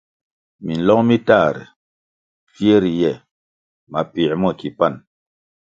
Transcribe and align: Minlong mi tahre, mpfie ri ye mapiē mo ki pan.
Minlong 0.65 1.03
mi 1.09 1.17
tahre, 1.27 1.63
mpfie 2.43 2.75
ri 2.83 2.93
ye 3.01 3.11
mapiē 3.91 4.33
mo 4.41 4.49
ki 4.59 4.69
pan. 4.77 4.93